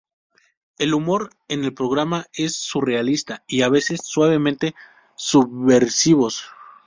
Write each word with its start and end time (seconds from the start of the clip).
El 0.79 0.95
humor 0.95 1.29
en 1.47 1.63
el 1.63 1.75
programa 1.75 2.25
es 2.33 2.55
surrealista 2.55 3.43
y, 3.47 3.61
a 3.61 3.69
veces 3.69 3.99
suavemente 4.03 4.73
subversivos. 5.15 6.45